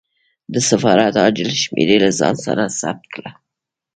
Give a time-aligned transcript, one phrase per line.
[0.53, 3.31] د سفارت عاجل شمېرې له ځان سره ثبت کړه.